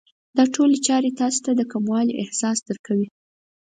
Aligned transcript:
دا 0.37 0.43
ټولې 0.53 0.77
چارې 0.87 1.11
تاسې 1.19 1.39
ته 1.45 1.51
د 1.55 1.61
کموالي 1.71 2.13
احساس 2.23 2.57
درکوي. 2.67 3.07